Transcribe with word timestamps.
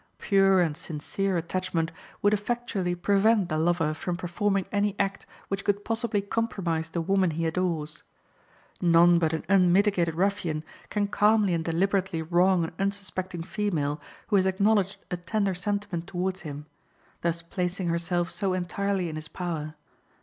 Pure 0.17 0.61
and 0.61 0.75
sincere 0.75 1.37
attachment 1.37 1.91
would 2.23 2.33
effectually 2.33 2.95
prevent 2.95 3.49
the 3.49 3.57
lover 3.59 3.93
from 3.93 4.17
performing 4.17 4.65
any 4.71 4.95
act 4.97 5.27
which 5.47 5.63
could 5.63 5.85
possibly 5.85 6.21
compromise 6.23 6.89
the 6.89 7.01
woman 7.03 7.29
he 7.29 7.45
adores. 7.45 8.01
None 8.81 9.19
but 9.19 9.31
an 9.31 9.45
unmitigated 9.47 10.15
ruffian 10.15 10.63
can 10.89 11.05
calmly 11.07 11.53
and 11.53 11.63
deliberately 11.65 12.23
wrong 12.23 12.63
an 12.63 12.71
unsuspecting 12.79 13.43
female 13.43 14.01
who 14.29 14.37
has 14.37 14.47
acknowledged 14.47 14.97
a 15.11 15.17
tender 15.17 15.53
sentiment 15.53 16.07
toward 16.07 16.39
him, 16.39 16.65
thus 17.21 17.43
placing 17.43 17.87
herself 17.89 18.31
so 18.31 18.53
entirely 18.53 19.07
in 19.07 19.17
his 19.17 19.27
power. 19.27 19.75